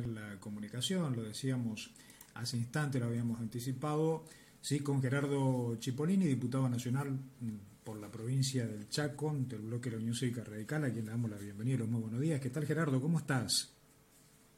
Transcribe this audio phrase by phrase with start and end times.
[0.00, 1.90] la comunicación, lo decíamos
[2.34, 4.24] hace instante, lo habíamos anticipado,
[4.60, 9.96] sí, con Gerardo Cipollini, diputado nacional mm, por la provincia del Chaco, del bloque de
[9.96, 11.78] la Unión Cívica Radical, a quien le damos la bienvenida.
[11.78, 12.40] Los muy buenos días.
[12.40, 13.00] ¿Qué tal, Gerardo?
[13.00, 13.76] ¿Cómo estás?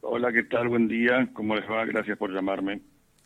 [0.02, 0.68] Hola, ¿qué tal?
[0.68, 1.30] Buen día.
[1.32, 1.84] ¿Cómo les va?
[1.86, 2.82] Gracias por llamarme.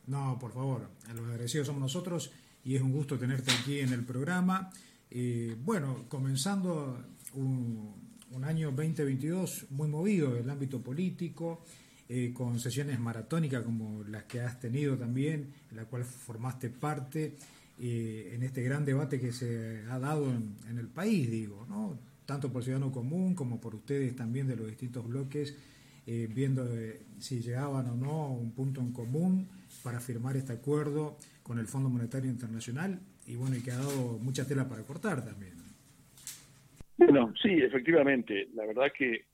[0.06, 0.88] No, por favor.
[1.08, 2.32] A los agradecidos somos nosotros
[2.64, 4.70] y es un gusto tenerte aquí en el programa.
[5.10, 7.04] Eh, bueno, comenzando
[7.34, 7.94] un,
[8.30, 11.64] un año 2022 muy movido en el ámbito político,
[12.10, 17.34] eh, con sesiones maratónicas como las que has tenido también, en la cual formaste parte
[17.78, 21.98] eh, en este gran debate que se ha dado en, el país, digo, ¿no?
[22.24, 25.54] tanto por Ciudadano Común como por ustedes también de los distintos bloques,
[26.06, 26.66] eh, viendo
[27.18, 29.46] si llegaban o no a un punto en común
[29.82, 34.18] para firmar este acuerdo con el Fondo Monetario Internacional y bueno, y que ha dado
[34.18, 35.58] mucha tela para cortar también.
[36.96, 38.48] Bueno, sí, efectivamente.
[38.54, 39.26] La verdad que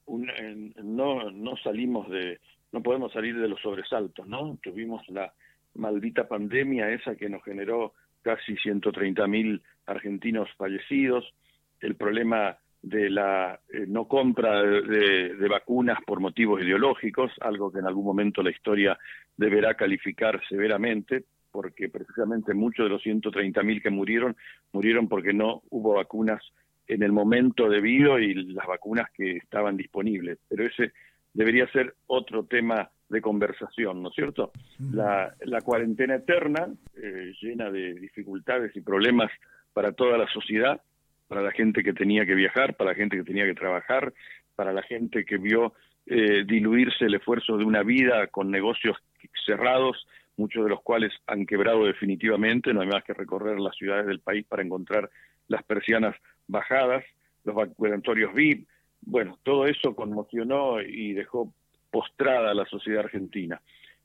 [0.83, 2.39] no, no salimos de,
[2.75, 4.59] no podemos salir de los sobresaltos, ¿no?
[4.61, 5.33] Tuvimos la
[5.75, 11.25] maldita pandemia esa que nos generó casi 130 mil argentinos fallecidos,
[11.81, 17.79] el problema de la eh, no compra de, de, vacunas por motivos ideológicos, algo que
[17.79, 18.99] en algún momento la historia
[19.37, 24.37] deberá calificar severamente, porque precisamente muchos de los 130 mil que murieron
[24.73, 26.43] murieron porque no hubo vacunas
[26.89, 30.39] en el momento debido y las vacunas que estaban disponibles.
[30.49, 30.93] Pero ese
[31.35, 34.53] debería ser otro tema de conversación, ¿no es cierto?
[34.93, 39.31] La, la cuarentena eterna, eh, llena de dificultades y problemas
[39.73, 40.81] para toda la sociedad,
[41.29, 44.15] para la gente que tenía que viajar, para la gente que tenía que trabajar,
[44.55, 45.75] para la gente que vio
[46.07, 48.97] eh, diluirse el esfuerzo de una vida con negocios
[49.45, 54.07] cerrados, muchos de los cuales han quebrado definitivamente, no hay más que recorrer las ciudades
[54.07, 55.11] del país para encontrar
[55.49, 56.15] las persianas
[56.47, 57.05] bajadas,
[57.45, 58.67] los vacunatorios VIP,
[59.07, 61.53] bueno, todo eso conmocionó y dejó
[61.91, 63.61] postrada a la sociedad argentina.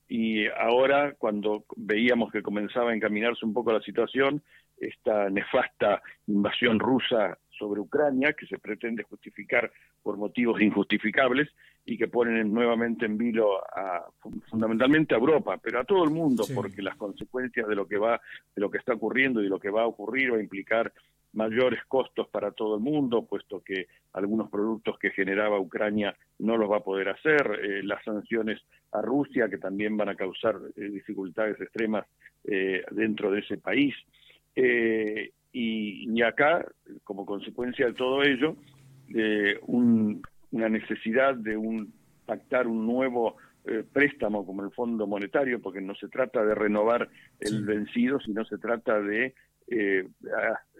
[0.08, 4.42] Y ahora, cuando veíamos que comenzaba a encaminarse un poco la situación,
[4.80, 9.71] esta nefasta invasión rusa sobre Ucrania, que se pretende justificar
[10.02, 11.49] por motivos injustificables
[11.86, 14.05] y que ponen nuevamente en vilo a,
[14.49, 18.21] fundamentalmente a Europa, pero a todo el mundo, porque las consecuencias de lo que va,
[18.55, 20.92] de lo que está ocurriendo y de lo que va a ocurrir va a implicar
[21.34, 26.70] mayores costos para todo el mundo, puesto que algunos productos que generaba Ucrania no los
[26.70, 28.60] va a poder hacer, eh, las sanciones
[28.92, 32.06] a Rusia que también van a causar eh, dificultades extremas
[32.45, 33.94] eh, dentro de ese país.
[35.52, 36.66] Y, acá,
[37.06, 38.58] como consecuencia de todo ello,
[39.68, 41.94] una necesidad de un,
[42.26, 43.38] pactar un nuevo
[43.94, 47.08] préstamo como el Fondo Monetario, porque no se trata de renovar
[47.39, 49.34] el vencido, sino se trata de
[49.72, 50.08] eh,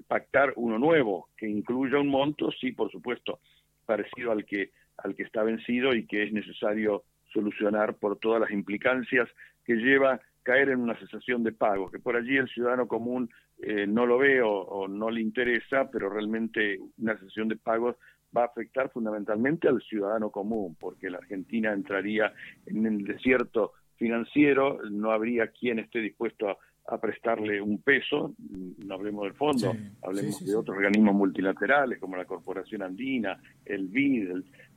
[0.08, 3.40] pactar uno nuevo que incluya un monto, sí, por supuesto,
[3.86, 4.72] parecido al que
[5.04, 9.30] al que está vencido y que es necesario solucionar por todas las implicancias
[9.64, 13.30] que lleva caer en una cesación de pago, que por allí el ciudadano común
[13.60, 17.96] eh, no lo ve o, no le interesa, pero realmente una cesación de pagos
[18.36, 22.34] va a afectar fundamentalmente al ciudadano común, porque la Argentina entraría
[22.66, 26.58] en el desierto financiero, no habría quien esté dispuesto a
[26.90, 28.34] a prestarle un peso,
[28.86, 34.32] no hablemos del fondo, hablemos de otros organismos multilaterales como la Corporación Andina, el BID.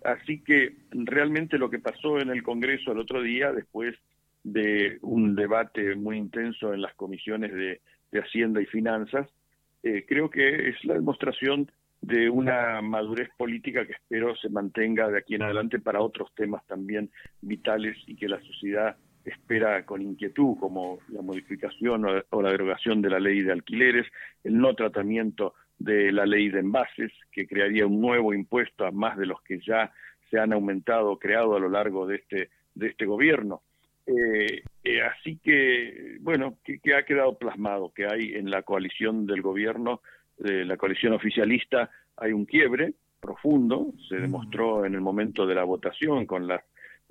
[0.04, 3.96] Así que realmente lo que pasó en el Congreso el otro día, después
[4.44, 7.80] de un debate muy intenso en las comisiones de,
[8.14, 9.26] Hacienda y Finanzas,
[9.82, 15.16] eh, creo que es la demostración de una madurez política que espero se mantenga de
[15.16, 20.56] aquí en adelante para otros temas también vitales y que la sociedad espera con inquietud,
[20.58, 24.06] como la modificación o la derogación de la ley de alquileres,
[24.44, 29.16] el no tratamiento de la ley de envases, que crearía un nuevo impuesto a más
[29.16, 29.92] de los que ya
[30.30, 33.62] se han aumentado o creado a lo largo de este, de este gobierno.
[34.06, 39.42] Eh, eh, así que, bueno, que, ha quedado plasmado que hay en la coalición del
[39.42, 40.00] gobierno,
[40.38, 45.62] de la coalición oficialista, hay un quiebre profundo, se demostró en el momento de la
[45.62, 46.62] votación con las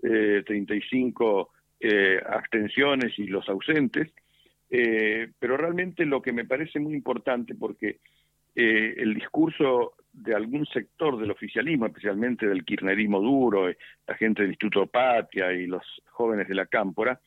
[0.04, 1.50] eh, 35
[1.84, 4.12] eh, abstenciones y los ausentes,
[4.70, 7.98] eh, pero realmente lo que me parece muy importante, porque
[8.56, 14.52] eh, el discurso de algún sector del oficialismo, especialmente del kirchnerismo duro, la gente del
[14.52, 15.82] Instituto Patria y los
[16.12, 17.20] jóvenes de la Cámpora,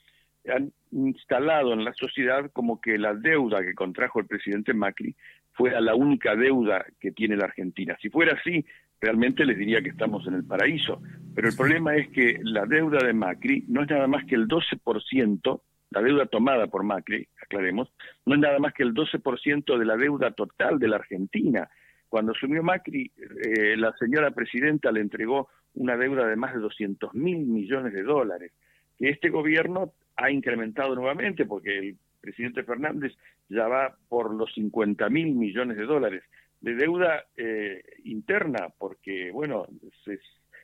[0.48, 5.16] han instalado en la sociedad como que la deuda que contrajo el presidente Macri
[5.52, 7.96] fuera la única deuda que tiene la Argentina.
[8.00, 8.64] Si fuera así,
[9.00, 11.00] realmente les diría que estamos en el paraíso.
[11.34, 14.46] Pero el problema es que la deuda de Macri no es nada más que el
[14.46, 15.60] 12%,
[15.90, 17.92] la deuda tomada por Macri, aclaremos,
[18.26, 21.68] no es nada más que el 12% de la deuda total de la Argentina.
[22.08, 23.10] Cuando asumió Macri,
[23.44, 28.02] eh, la señora presidenta le entregó una deuda de más de 200 mil millones de
[28.02, 28.52] dólares,
[28.96, 33.12] que este gobierno ha incrementado nuevamente porque el presidente Fernández
[33.48, 36.22] ya va por los 50 mil millones de dólares
[36.64, 39.66] de deuda eh, interna, porque, bueno,
[40.02, 40.18] se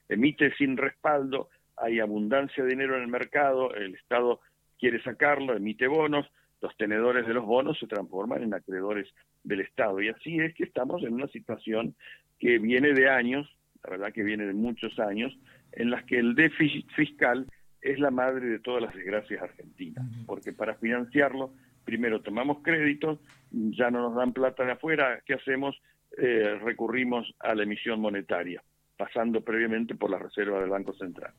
[0.09, 4.41] emite sin respaldo, hay abundancia de dinero en el mercado, el Estado
[4.79, 6.27] quiere sacarlo, emite bonos,
[6.63, 9.09] los tenedores de los bonos se transforman en acreedores
[9.45, 10.01] del Estado.
[10.01, 11.95] Y así es que estamos en una situación
[12.39, 13.47] que viene de años,
[13.85, 15.37] la verdad que viene de muchos años,
[15.73, 17.47] en las que el déficit fiscal
[17.83, 21.53] es la madre de todas las desgracias argentinas, porque para financiarlo,
[21.85, 23.19] primero tomamos créditos,
[23.51, 25.79] ya no nos dan plata de afuera, ¿qué hacemos?
[26.17, 28.63] Eh, recurrimos a la emisión monetaria,
[28.97, 31.33] pasando previamente por la reserva del Banco Central.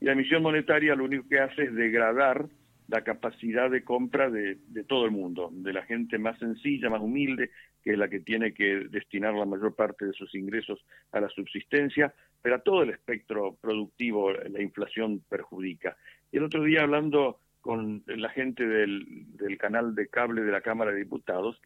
[0.00, 2.46] Y la emisión monetaria lo único que hace es degradar
[2.88, 7.50] la capacidad de compra de, todo el mundo, de la gente más sencilla, más humilde,
[7.82, 11.28] que es la que tiene que destinar la mayor parte de sus ingresos a la
[11.28, 12.12] subsistencia,
[12.42, 15.96] pero a todo el espectro productivo la inflación perjudica.
[16.30, 20.92] Y el otro día hablando con la gente del canal de cable de la Cámara
[20.92, 21.60] de Diputados,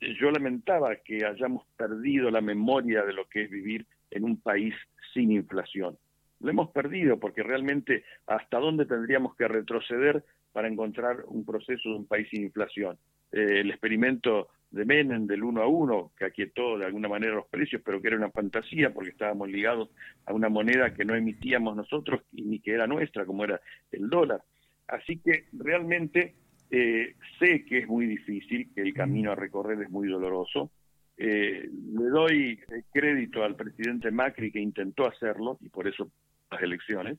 [0.00, 4.74] yo lamentaba que hayamos perdido la memoria de lo que es vivir en un país
[5.14, 5.96] sin inflación.
[6.40, 11.96] Lo hemos perdido porque realmente hasta dónde tendríamos que retroceder para encontrar un proceso de
[11.96, 12.98] un país sin inflación.
[13.32, 17.46] Eh, el experimento de Menem del uno a uno, que aquietó de alguna manera los
[17.46, 19.90] precios, pero que era una fantasía porque estábamos ligados
[20.26, 23.60] a una moneda que no emitíamos nosotros y ni que era nuestra, como era
[23.92, 24.42] el dólar.
[24.88, 26.34] Así que realmente
[26.70, 30.70] eh, sé que es muy difícil, que el camino a recorrer es muy doloroso.
[31.16, 32.60] Eh, le doy
[32.92, 36.10] crédito al presidente Macri que intentó hacerlo, y por eso
[36.50, 37.18] las elecciones,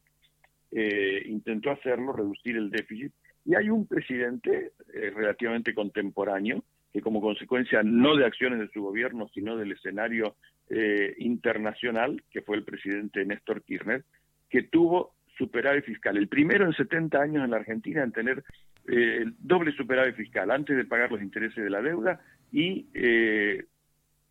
[0.69, 3.11] intentó hacerlo, reducir el déficit,
[3.47, 8.81] y hay un presidente eh, relativamente contemporáneo que como consecuencia no de acciones de su
[8.81, 10.35] gobierno, sino del escenario
[10.69, 14.03] eh, internacional, que fue el presidente Néstor Kirchner,
[14.49, 16.17] que tuvo superávit fiscal.
[16.17, 18.43] El primero en 70 años en la Argentina en tener
[18.87, 22.85] eh, el doble superávit fiscal, antes de pagar los intereses de la deuda y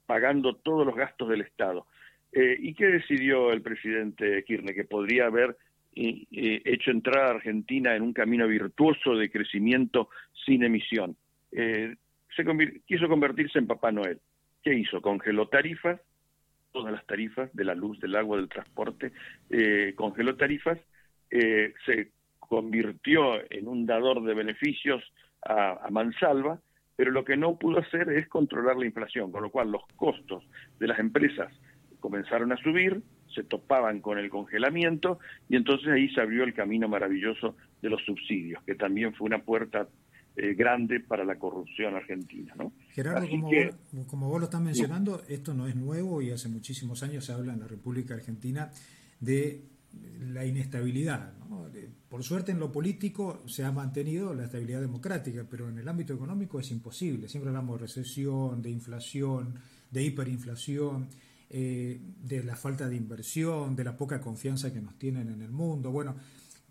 [0.07, 1.87] pagando todos los gastos del Estado.
[2.33, 4.75] ¿Y qué decidió el presidente Kirchner?
[4.75, 5.57] Que podría haber
[5.95, 10.11] hecho entrar a Argentina en un camino virtuoso de crecimiento
[10.45, 11.17] sin emisión.
[11.53, 11.97] Eh,
[12.37, 12.45] se
[12.85, 14.21] quiso convertirse en Papá Noel.
[14.63, 15.01] ¿Qué hizo?
[15.01, 16.01] Congeló tarifas,
[16.73, 19.13] todas las tarifas de la luz, del agua, del transporte,
[19.49, 20.79] eh, congeló tarifas,
[21.31, 22.11] eh, se
[22.49, 25.03] convirtió en un dador de beneficios
[25.43, 26.61] a, a mansalva,
[26.97, 30.45] pero lo que no pudo hacer es controlar la inflación, con lo cual los costos
[30.79, 31.53] de las empresas
[32.01, 33.03] comenzaron a subir,
[33.35, 38.03] se topaban con el congelamiento y entonces ahí se abrió el camino maravilloso de los
[38.05, 39.89] subsidios, que también fue una puerta
[40.37, 42.55] eh, grande para la corrupción argentina.
[42.57, 42.73] ¿no?
[42.91, 47.03] Gerardo, como, vos, como, vos, lo estás mencionando, esto no es nuevo y hace muchísimos
[47.03, 48.71] años se habla en la República Argentina
[49.21, 49.63] de
[50.21, 51.33] la inestabilidad.
[52.09, 56.15] Por suerte en lo político se ha mantenido la estabilidad democrática, pero en el ámbito
[56.15, 57.29] económico es imposible.
[57.29, 59.55] Siempre hablamos de recesión, de inflación,
[59.91, 61.09] de hiperinflación.
[61.49, 65.53] Eh, de la falta de inversión, de la poca confianza que nos tienen en el
[65.53, 65.93] mundo.
[65.93, 66.17] Bueno,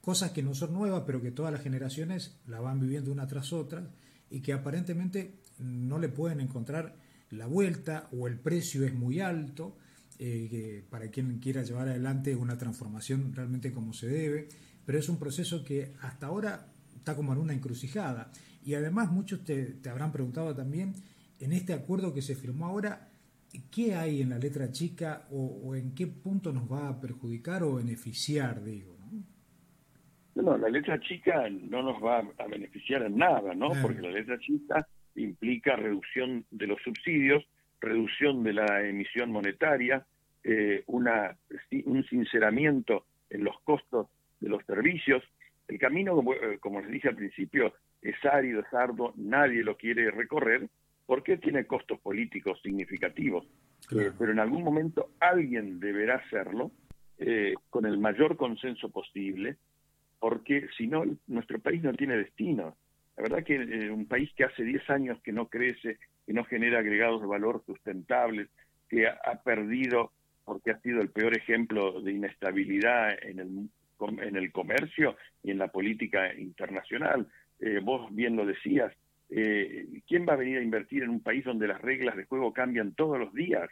[0.01, 3.53] cosas que no son nuevas, pero que todas las generaciones la van viviendo una tras
[3.53, 3.89] otra
[4.29, 6.97] y que aparentemente no le pueden encontrar
[7.29, 9.77] la vuelta o el precio es muy alto
[10.19, 14.47] eh, para quien quiera llevar adelante una transformación realmente como se debe,
[14.85, 18.31] pero es un proceso que hasta ahora está como en una encrucijada.
[18.63, 20.93] Y además muchos te, te habrán preguntado también,
[21.39, 23.09] en este acuerdo que se firmó ahora,
[23.71, 27.75] ¿qué hay en la letra chica o, en qué punto nos va a perjudicar o
[27.75, 28.95] beneficiar, digo?
[30.35, 30.41] ¿no?
[30.41, 33.69] no, la letra chica no nos va a beneficiar en nada, ¿no?
[33.81, 37.43] Porque la letra chica implica reducción de los subsidios,
[37.85, 40.05] reducción de la emisión monetaria,
[40.43, 41.37] eh, una,
[41.85, 44.07] un sinceramiento en los costos
[44.39, 45.23] de los servicios.
[45.67, 49.77] El camino, como, eh, como les dije al principio, es árido, es arduo, nadie lo
[49.77, 50.67] quiere recorrer,
[51.05, 53.45] porque tiene costos políticos significativos.
[53.91, 56.71] Eh, pero en algún momento alguien deberá hacerlo
[57.17, 59.57] eh, con el mayor consenso posible,
[60.19, 62.75] porque si no, nuestro país no tiene destino.
[63.15, 66.43] La verdad que eh, un país que hace 10 años que no crece, que no
[66.45, 68.49] genera agregados de valor sustentables,
[68.89, 70.11] que ha, perdido,
[70.43, 73.69] porque ha sido el peor ejemplo de inestabilidad en el,
[74.21, 77.27] en el comercio y en la política internacional.
[77.83, 78.93] vos bien lo decías,
[79.29, 82.53] eh, ¿quién va a venir a invertir en un país donde las reglas de juego
[82.53, 83.69] cambian todos los días?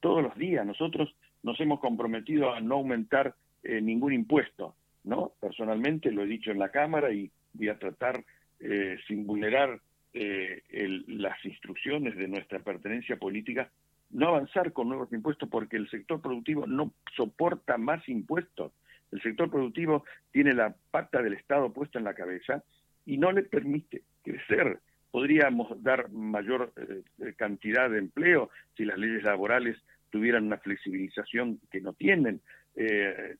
[0.00, 0.64] Todos los días.
[0.66, 5.32] Nosotros nos hemos comprometido a no aumentar eh, ningún impuesto, ¿no?
[5.40, 8.24] Personalmente lo he dicho en la Cámara y voy a tratar,
[8.60, 9.80] eh, sin vulnerar
[10.14, 13.68] las instrucciones de nuestra pertenencia política,
[14.10, 18.72] no avanzar con nuevos impuestos porque el sector productivo no soporta más impuestos.
[19.10, 22.62] El sector productivo tiene la pata del Estado puesta en la cabeza
[23.06, 24.78] y no le permite crecer.
[25.10, 29.76] Podríamos dar mayor eh, cantidad de empleo si las leyes laborales
[30.10, 32.40] tuvieran una flexibilización que no tienen.
[32.76, 33.36] Eh,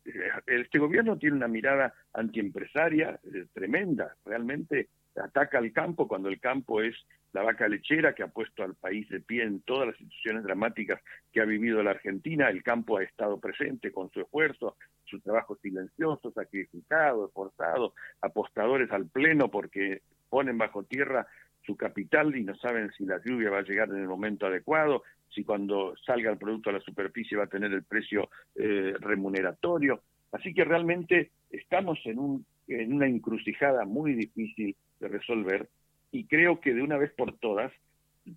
[0.46, 6.82] este gobierno tiene una mirada antiempresaria eh, tremenda, realmente ataca al campo cuando el campo
[6.82, 6.94] es
[7.32, 11.00] la vaca lechera que ha puesto al país de pie en todas las situaciones dramáticas
[11.32, 12.48] que ha vivido la Argentina.
[12.48, 19.08] El campo ha estado presente con su esfuerzo, su trabajo silencioso, sacrificado, esforzado, apostadores al
[19.08, 21.26] pleno porque ponen bajo tierra
[21.66, 25.02] su capital y no saben si la lluvia va a llegar en el momento adecuado,
[25.30, 30.02] si cuando salga el producto a la superficie va a tener el precio eh, remuneratorio.
[30.30, 35.68] Así que realmente estamos en, un, en una encrucijada muy difícil de resolver
[36.10, 37.72] y creo que de una vez por todas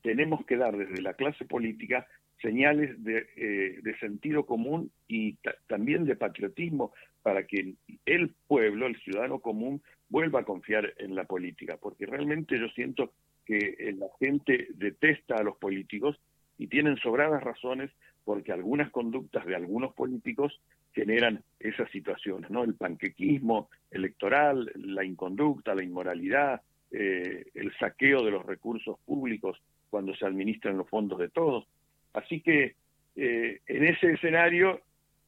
[0.01, 2.07] tenemos que dar desde la clase política
[2.41, 6.93] señales de, eh, de sentido común y también de patriotismo
[7.23, 12.59] para que el pueblo, el ciudadano común, vuelva a confiar en la política, porque realmente
[12.59, 13.13] yo siento
[13.45, 16.19] que eh, la gente detesta a los políticos
[16.57, 17.91] y tienen sobradas razones
[18.27, 20.59] porque algunas conductas de algunos políticos
[20.91, 22.65] generan esas situaciones, ¿no?
[22.65, 29.57] El panquequismo electoral, la inconducta, la inmoralidad, eh, el saqueo de los recursos públicos
[29.89, 31.67] cuando se administran los fondos de todos.
[32.11, 32.75] Así que
[33.15, 34.81] eh, en ese escenario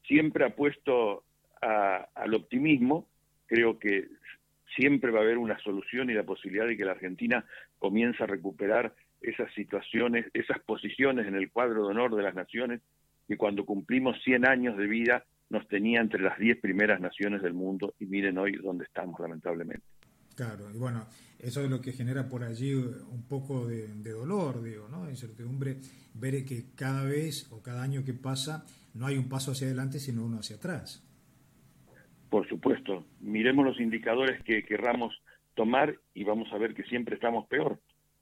[0.05, 1.23] siempre apuesto
[1.61, 3.07] a, al optimismo,
[3.45, 4.09] creo que
[4.75, 7.45] siempre va a haber una solución y la posibilidad de que la Argentina
[7.77, 12.81] comience a recuperar esas situaciones, esas posiciones en el cuadro de honor de las naciones
[13.27, 17.53] que cuando cumplimos 100 años de vida nos tenía entre las 10 primeras naciones del
[17.53, 19.83] mundo y miren hoy dónde estamos lamentablemente.
[20.35, 21.05] Claro, y bueno,
[21.39, 25.09] eso es lo que genera por allí un poco de, dolor, digo, ¿no?
[25.09, 25.77] Incertidumbre,
[26.13, 29.99] ver que cada vez o cada año que pasa no hay un paso hacia adelante,
[29.99, 31.05] sino uno hacia atrás.
[32.29, 35.13] Por supuesto, miremos los indicadores que querramos
[35.55, 37.79] tomar y vamos a ver que siempre estamos peor,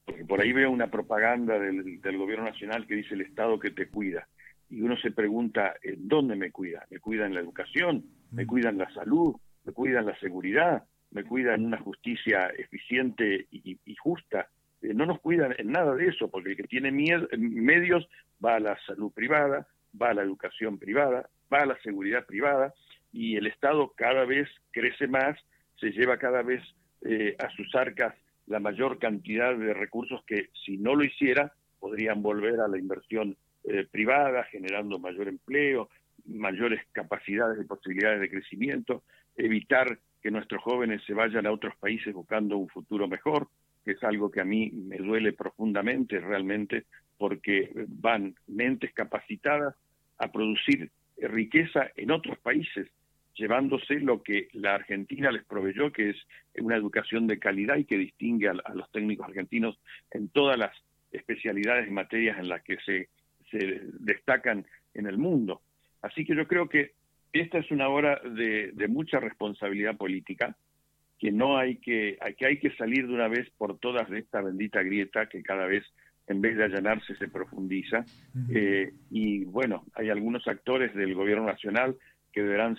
[0.07, 3.69] porque por ahí veo una propaganda del, del gobierno nacional que dice el Estado que
[3.69, 4.27] te cuida,
[4.69, 6.85] y uno se pregunta, ¿en dónde me cuida?
[6.89, 8.03] ¿Me cuida en la educación?
[8.31, 8.47] ¿Me mm.
[8.47, 9.35] cuida en la salud?
[9.63, 10.83] ¿Me cuida en la seguridad?
[11.11, 14.49] me cuidan una justicia eficiente y, justa.
[14.81, 18.07] Eh, no nos cuidan en nada de eso, porque el que tiene medios
[18.43, 19.67] va a la salud privada,
[19.99, 22.73] va a la educación privada, va a la seguridad privada,
[23.11, 25.37] y el Estado cada vez crece más,
[25.79, 26.61] se lleva cada vez
[27.01, 28.13] eh, a sus arcas
[28.47, 33.37] la mayor cantidad de recursos que si no lo hiciera podrían volver a la inversión
[33.63, 35.89] eh, privada, generando mayor empleo,
[36.25, 39.03] mayores capacidades y posibilidades de crecimiento,
[39.35, 43.47] evitar que nuestros jóvenes se vayan a otros países buscando un futuro mejor,
[43.85, 46.85] que es algo que a mí me duele profundamente realmente,
[47.17, 49.75] porque van mentes capacitadas
[50.17, 52.87] a producir riqueza en otros países,
[53.37, 56.17] llevándose lo que la Argentina les proveyó, que es
[56.59, 59.79] una educación de calidad y que distingue a, los técnicos argentinos
[60.11, 60.75] en todas las
[61.11, 63.09] especialidades y materias en las que se,
[63.51, 65.61] se destacan en el mundo.
[66.01, 66.93] Así que yo creo que
[67.33, 70.55] esta es una hora de, mucha responsabilidad política,
[71.19, 74.41] que no hay que, que hay que salir de una vez por todas de esta
[74.41, 75.83] bendita grieta que cada vez
[76.27, 78.03] en vez de allanarse se profundiza.
[78.49, 81.95] Eh, y bueno, hay algunos actores del gobierno nacional
[82.33, 82.75] que deberán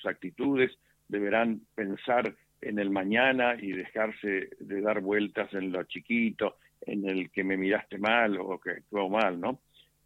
[0.00, 0.72] sus actitudes,
[1.08, 7.30] deberán pensar en el mañana y dejarse de dar vueltas en lo chiquito, en el
[7.30, 9.60] que me miraste mal o que actuó mal, ¿no?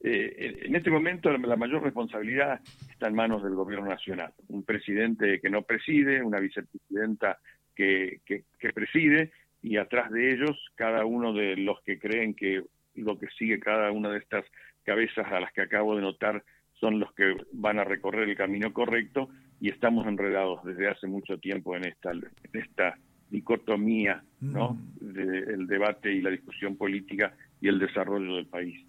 [0.07, 2.61] Eh, en este momento la mayor responsabilidad
[2.91, 4.33] está en manos del gobierno nacional.
[4.49, 7.39] Un presidente que no preside, una vicepresidenta
[7.75, 9.33] que, que, preside
[9.63, 12.63] y atrás de ellos cada uno de los que creen que
[12.97, 14.45] lo que sigue cada una de estas
[14.85, 18.73] cabezas a las que acabo de notar son los que van a recorrer el camino
[18.73, 19.31] correcto
[19.65, 22.99] y estamos enredados desde hace mucho tiempo en esta, en esta
[23.31, 24.75] dicotomía ¿no?
[25.01, 25.13] Mm.
[25.15, 28.85] del debate y la discusión política y el desarrollo del país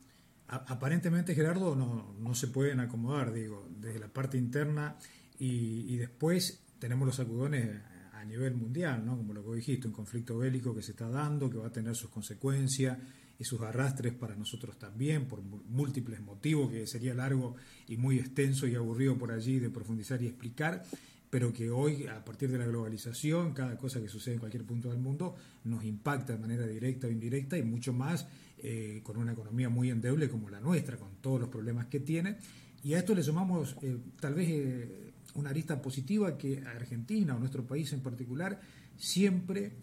[0.47, 4.95] aparentemente, Gerardo, no, no, se pueden acomodar, digo, desde la parte interna
[5.39, 7.81] y, después tenemos los sacudones
[8.13, 9.17] a nivel mundial, ¿no?
[9.17, 11.95] Como lo que dijiste, un conflicto bélico que se está dando, que va a tener
[11.95, 12.95] sus consecuencias
[13.37, 17.55] y sus arrastres para nosotros también, por múltiples motivos, que sería largo
[17.87, 20.83] y muy extenso y aburrido por allí de profundizar y explicar,
[21.29, 24.89] pero que hoy, a partir de la globalización, cada cosa que sucede en cualquier punto
[24.89, 28.25] del mundo nos impacta de manera directa o indirecta y mucho más
[28.59, 32.37] eh, con una economía muy endeble como la nuestra, con todos los problemas que tiene.
[32.83, 37.39] Y a esto le sumamos eh, tal vez eh, una arista positiva que Argentina o
[37.39, 38.61] nuestro país en particular
[38.97, 39.73] siempre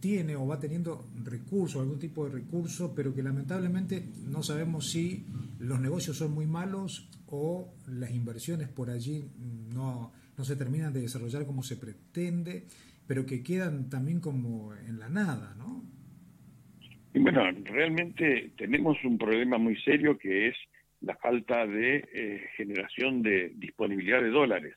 [0.00, 5.26] tiene o va teniendo recursos, algún tipo de recurso, pero que lamentablemente no sabemos si
[5.58, 9.24] los negocios son muy malos o las inversiones por allí
[9.72, 12.64] no, no se terminan de desarrollar como se pretende,
[13.06, 15.84] pero que quedan también como en la nada, ¿no?
[17.12, 20.56] Y bueno, realmente tenemos un problema muy serio que es
[21.00, 24.74] la falta de eh, generación de disponibilidad de dólares,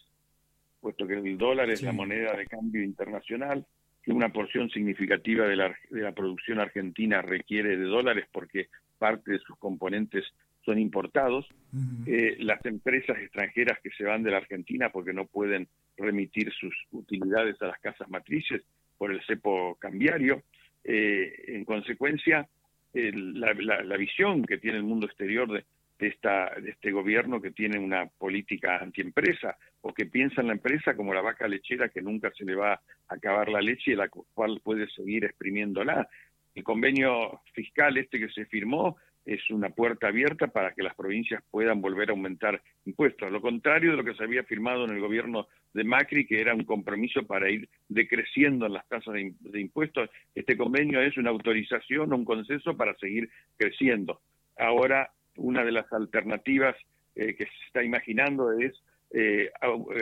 [0.81, 3.65] puesto que el dólar es la moneda de cambio internacional
[4.03, 8.67] que una porción significativa de la, de la producción argentina requiere de dólares porque
[8.97, 10.25] parte de sus componentes
[10.65, 11.45] son importados.
[12.05, 15.67] Eh, las empresas extranjeras que se van de la Argentina porque no pueden
[15.97, 18.61] remitir sus utilidades a las casas matrices
[18.97, 20.43] por el cepo cambiario.
[20.83, 22.47] Eh, en consecuencia,
[22.93, 25.65] la, la, visión que tiene el mundo exterior de,
[25.99, 30.95] de, esta, este gobierno que tiene una política antiempresa o que piensa en la empresa
[30.95, 34.09] como la vaca lechera que nunca se le va a acabar la leche y la
[34.09, 36.07] cual puede seguir exprimiéndola.
[36.55, 41.43] El convenio fiscal este que se firmó es una puerta abierta para que las provincias
[41.49, 43.31] puedan volver a aumentar impuestos.
[43.31, 46.53] Lo contrario de lo que se había firmado en el gobierno de Macri, que era
[46.53, 52.13] un compromiso para ir decreciendo en las tasas de, impuestos, este convenio es una autorización,
[52.13, 54.21] un consenso para seguir creciendo.
[54.57, 56.75] Ahora una de las alternativas
[57.15, 58.73] eh, que se está imaginando es
[59.11, 59.51] eh,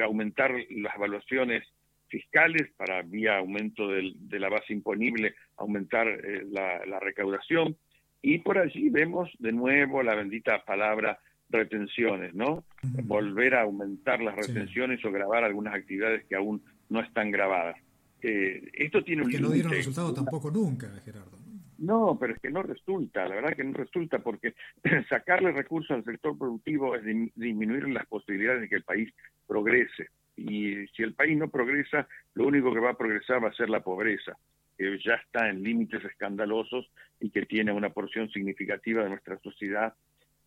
[0.01, 1.67] aumentar las evaluaciones
[2.07, 7.75] fiscales para, vía aumento de la base imponible, aumentar eh, la, recaudación.
[8.21, 11.19] Y por allí vemos de nuevo la bendita palabra
[11.49, 12.63] retenciones, ¿no?
[13.03, 17.75] Volver a aumentar las retenciones o grabar algunas actividades que aún no están grabadas.
[18.21, 21.40] esto tiene un que no dieron resultado tampoco nunca, Gerardo.
[21.81, 24.53] No, pero es que no resulta, la verdad que no resulta, porque
[25.09, 29.11] sacarle recursos al sector productivo es disminuir las posibilidades de que el país
[29.47, 30.09] progrese.
[30.37, 33.71] Y si el país no progresa, lo único que va a progresar va a ser
[33.71, 34.37] la pobreza,
[34.77, 36.87] que ya está en límites escandalosos
[37.19, 39.95] y que tiene una porción significativa de nuestra sociedad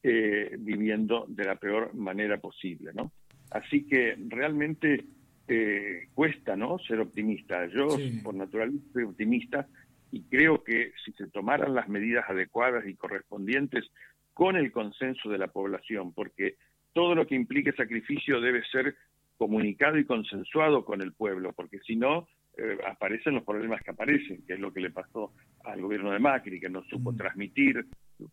[0.04, 3.10] eh, viviendo de la peor manera posible, ¿no?
[3.50, 5.04] Así que realmente
[5.48, 6.78] eh, cuesta, ¿no?
[6.78, 7.66] Ser optimista.
[7.66, 7.88] Yo,
[8.22, 9.66] por naturaleza, soy optimista
[10.14, 13.84] y creo que si se tomaran las medidas adecuadas y correspondientes
[14.32, 16.54] con el consenso de la población, porque
[16.92, 18.94] todo lo que implique sacrificio debe ser
[19.36, 24.46] comunicado y consensuado con el pueblo, porque si no, eh, aparecen los problemas que aparecen,
[24.46, 25.32] que es lo que le pasó
[25.64, 27.16] al gobierno de Macri, que no supo mm.
[27.16, 27.84] transmitir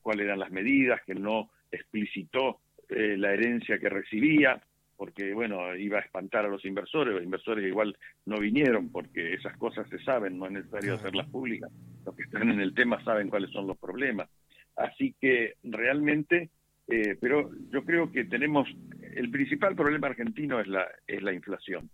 [0.03, 4.61] cuáles eran las medidas, que no explicitó eh, la herencia que recibía,
[5.01, 9.57] porque bueno, iba a espantar a los inversores, los inversores igual no vinieron porque esas
[9.57, 11.71] cosas se saben, no es necesario hacerlas públicas,
[12.05, 14.29] los que están en el tema saben cuáles son los problemas.
[14.75, 16.51] Así que realmente,
[16.87, 18.69] eh, pero yo creo que tenemos,
[19.15, 21.89] el principal problema argentino es la, es la inflación,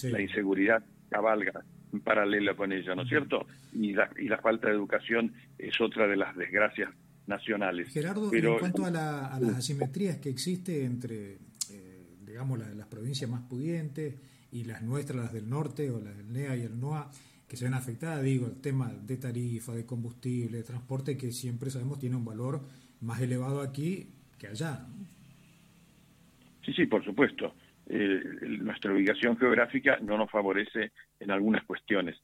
[0.00, 3.44] la inseguridad cabalga en paralelo con ella, ¿no es cierto?
[3.72, 6.90] Y la, y la falta de educación es otra de las desgracias
[7.26, 7.88] nacionales.
[7.88, 11.38] Gerardo, pero, en cuanto a, a las asimetrías que existe entre
[12.32, 14.14] digamos, las, las provincias más pudientes
[14.50, 17.10] y las nuestras, las del norte o las del NEA y el NOA,
[17.48, 21.70] que se ven afectadas, digo, el tema de tarifa, de combustible, de transporte, que siempre
[21.70, 22.60] sabemos tiene un valor
[23.00, 24.86] más elevado aquí que allá.
[26.64, 27.54] Sí, sí, por supuesto.
[27.86, 28.22] Eh,
[28.60, 32.16] nuestra ubicación geográfica no nos favorece en algunas cuestiones.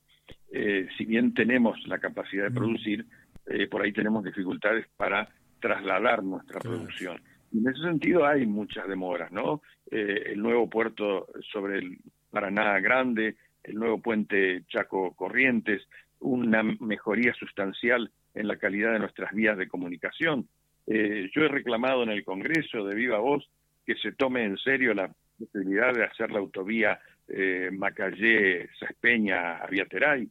[0.51, 2.55] Eh, si bien tenemos la capacidad de mm.
[2.55, 3.07] producir,
[3.47, 5.29] eh, por ahí tenemos dificultades para
[5.61, 7.21] trasladar nuestra producción.
[7.55, 9.63] En ese sentido hay muchas demoras, ¿no?
[9.91, 11.99] Eh, el nuevo puerto sobre el
[12.31, 15.87] Paraná Grande, el nuevo puente Chaco Corrientes,
[16.21, 20.49] una mejoría sustancial en la calidad de nuestras vías de comunicación.
[20.87, 23.49] Eh, yo he reclamado en el Congreso de viva voz
[23.85, 30.29] que se tome en serio la posibilidad de hacer la autovía eh, Macallé-Saspeña-Aviateray,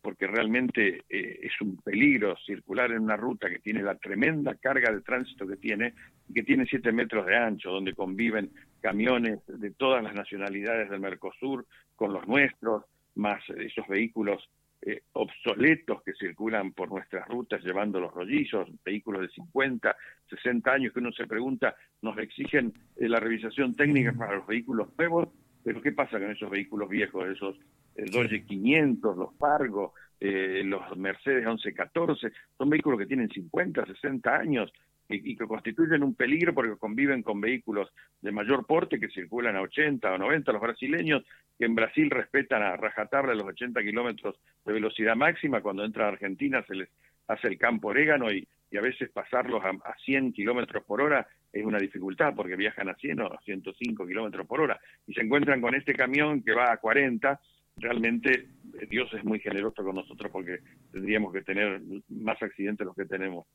[0.00, 4.92] porque realmente eh, es un peligro circular en una ruta que tiene la tremenda carga
[4.92, 5.94] de tránsito que tiene,
[6.32, 8.50] que tiene siete metros de ancho, donde conviven
[8.80, 14.48] camiones de todas las nacionalidades del Mercosur con los nuestros, más esos vehículos
[14.82, 19.94] eh, obsoletos que circulan por nuestras rutas llevando los rollizos, vehículos de 50,
[20.30, 24.88] 60 años que uno se pregunta, nos exigen eh, la revisación técnica para los vehículos
[24.96, 25.28] nuevos,
[25.62, 27.56] pero ¿qué pasa con esos vehículos viejos, esos
[27.96, 34.36] el Dodge 500, los Fargo, eh, los Mercedes 1114, son vehículos que tienen 50, 60
[34.36, 34.72] años
[35.08, 39.62] y, que constituyen un peligro porque conviven con vehículos de mayor porte que circulan a
[39.62, 40.52] 80 o 90.
[40.52, 41.24] Los brasileños
[41.58, 46.08] que en Brasil respetan a rajatabla los 80 kilómetros de velocidad máxima, cuando entra a
[46.08, 46.88] Argentina se les
[47.26, 48.46] hace el campo orégano y,
[48.76, 52.94] a veces pasarlos a, a 100 kilómetros por hora es una dificultad porque viajan a
[52.94, 56.72] 100 o a 105 kilómetros por hora y se encuentran con este camión que va
[56.72, 57.40] a 40
[57.76, 58.46] realmente
[58.88, 60.58] Dios es muy generoso con nosotros porque
[60.92, 63.46] tendríamos que tener más accidentes de los que tenemos,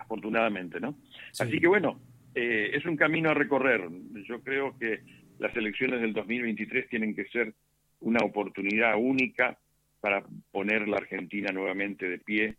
[0.00, 0.98] afortunadamente, ¿no?
[1.38, 2.00] Así que bueno,
[2.34, 3.88] eh, es un camino a recorrer.
[4.26, 5.00] Yo creo que
[5.38, 7.54] las elecciones del 2023 tienen que ser
[8.00, 9.58] una oportunidad única
[10.00, 12.56] para poner la Argentina nuevamente de pie.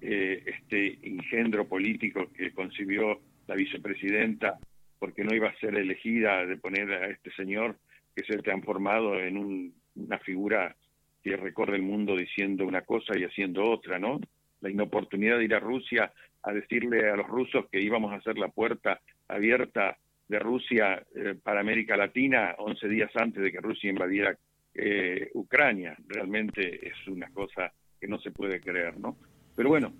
[0.00, 4.58] Eh, este engendro político que concibió la vicepresidenta
[4.98, 7.76] porque no iba a ser elegida de poner a este señor
[8.14, 10.76] que se ha transformado en una figura
[11.22, 14.20] que recorre el mundo diciendo una cosa y haciendo otra, ¿no?
[14.60, 18.38] La inoportunidad de ir a Rusia a decirle a los rusos que íbamos a hacer
[18.38, 19.96] la puerta abierta
[20.28, 24.36] de Rusia eh, para América Latina 11 días antes de que Rusia invadiera
[24.74, 25.96] eh, Ucrania.
[26.06, 29.16] Realmente es una cosa que no se puede creer, ¿no?
[29.56, 29.92] Pero bueno,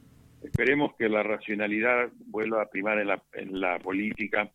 [0.42, 4.50] esperemos que la racionalidad vuelva a primar en la, en la política,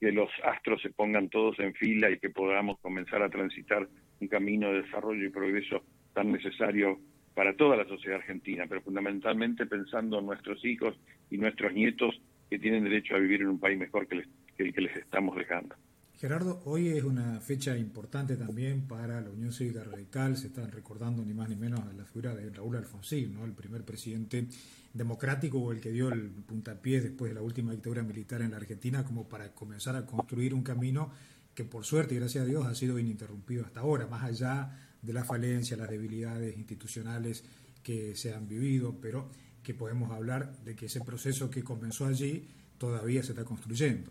[0.00, 3.88] que los astros se pongan todos en fila y que podamos comenzar a transitar
[4.20, 6.98] un camino de desarrollo y progreso tan necesario
[7.34, 10.98] para toda la sociedad argentina, pero fundamentalmente pensando en nuestros hijos
[11.30, 14.24] y nuestros nietos que tienen derecho a vivir en un país mejor que,
[14.58, 15.76] el que les estamos dejando.
[16.18, 20.36] Gerardo, hoy es una fecha importante también para la Unión Cívica Radical.
[20.36, 23.44] Se están recordando ni más ni menos a la figura de Raúl Alfonsín, ¿no?
[23.44, 24.48] el primer presidente
[24.92, 28.56] democrático o el que dio el puntapié después de la última dictadura militar en la
[28.56, 31.12] Argentina, como para comenzar a construir un camino
[31.54, 35.12] que por suerte y gracias a Dios ha sido ininterrumpido hasta ahora, más allá de
[35.12, 37.44] la falencia, las debilidades institucionales
[37.84, 39.30] que se han vivido, pero
[39.62, 44.10] que podemos hablar de que ese proceso que comenzó allí todavía se está construyendo.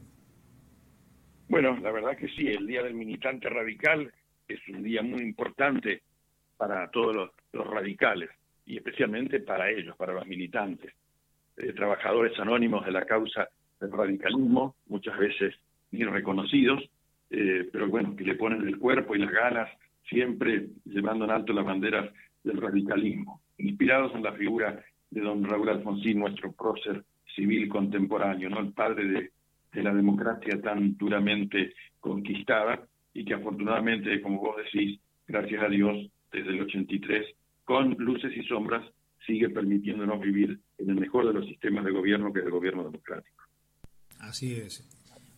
[1.50, 4.12] Bueno, la verdad que sí, el Día del Militante Radical
[4.48, 6.02] es un día muy importante
[6.58, 8.30] para todos los, radicales
[8.66, 10.94] y especialmente para ellos, para los militantes,
[11.56, 15.56] eh, trabajadores anónimos de la causa del radicalismo, muchas veces
[15.90, 16.84] bien reconocidos,
[17.32, 19.70] eh, pero bueno, que le ponen el cuerpo y las ganas
[20.08, 25.70] siempre llevando en alto las banderas del radicalismo, inspirados en la figura de don Raúl
[25.70, 27.04] Alfonsín, nuestro prócer
[27.36, 28.60] civil contemporáneo, ¿no?
[28.60, 29.32] el padre de,
[29.84, 36.50] la democracia tan duramente conquistada y que afortunadamente, como vos decís, gracias a Dios, desde
[36.50, 37.26] el 83,
[37.66, 38.84] con luces y sombras,
[39.26, 42.84] sigue permitiéndonos vivir en el mejor de los sistemas de gobierno que es el gobierno
[42.84, 43.44] democrático.
[44.20, 44.88] Así es.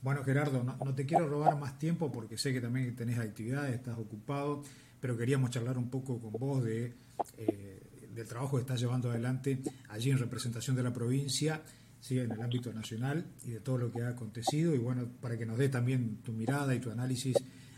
[0.02, 3.98] Bueno, Gerardo, no, te quiero robar más tiempo porque sé que también tenés actividades, estás
[3.98, 4.64] ocupado,
[5.02, 6.94] pero queríamos charlar un poco con vos de,
[7.38, 7.82] eh,
[8.14, 11.62] del trabajo que estás llevando adelante allí en representación de la provincia,
[12.00, 12.20] ¿sí?
[12.20, 15.46] en el ámbito nacional y de todo lo que ha acontecido y bueno, para que
[15.46, 17.36] nos dé también tu mirada y tu análisis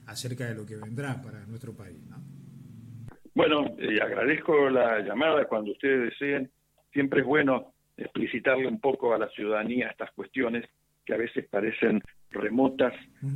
[0.07, 1.97] acerca de lo que vendrá para nuestro país.
[3.33, 6.51] Bueno, eh, agradezco la llamada cuando ustedes deseen.
[6.91, 10.65] Siempre es bueno explicitarle un poco a la ciudadanía estas cuestiones
[11.05, 12.93] que a veces parecen remotas,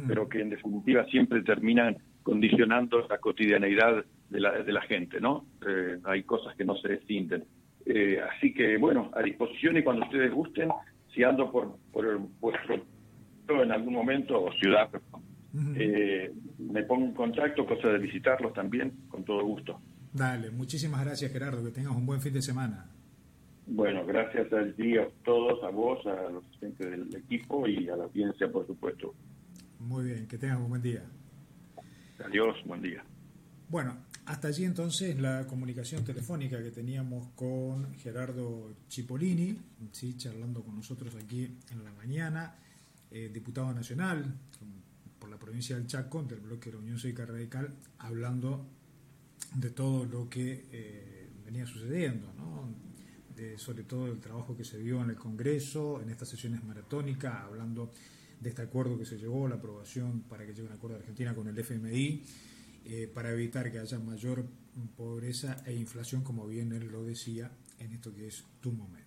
[0.07, 5.45] pero que en definitiva siempre terminan condicionando la cotidianeidad de la, de la gente, ¿no?
[5.67, 7.45] Eh, hay cosas que no se descienden.
[7.85, 10.69] Eh, así que, bueno, a disposición y cuando ustedes gusten,
[11.13, 12.83] si ando por, por vuestro
[13.47, 14.89] en algún momento o ciudad,
[15.75, 19.79] eh, me pongo en contacto, cosa de visitarlos también, con todo gusto.
[20.11, 22.89] Dale, muchísimas gracias Gerardo, que tengas un buen fin de semana.
[23.67, 27.95] Bueno, gracias a ti, a todos, a vos, a los asistentes del equipo y a
[27.95, 29.13] la audiencia, por supuesto.
[29.79, 31.03] Muy bien, que tengas un buen día.
[32.23, 33.03] Adiós, buen día.
[33.69, 39.55] Bueno, hasta allí entonces la comunicación telefónica que teníamos con Gerardo Cipollini,
[39.91, 40.17] ¿sí?
[40.17, 42.55] charlando con nosotros aquí en la mañana,
[43.11, 44.25] eh, diputado nacional
[45.19, 48.65] por la provincia del Chaco, del bloque de la Unión Cívica Radical, hablando
[49.53, 52.55] de todo lo que eh, venía sucediendo, ¿no?
[53.57, 57.91] sobre todo el trabajo que se dio en el Congreso, en estas sesiones maratónicas, hablando
[58.39, 61.35] de este acuerdo que se llegó, la aprobación para que llegue un acuerdo de Argentina
[61.35, 62.23] con el FMI,
[62.85, 64.45] eh, para evitar que haya mayor
[64.95, 69.04] pobreza e inflación, como bien él lo decía, en esto que es tu momento.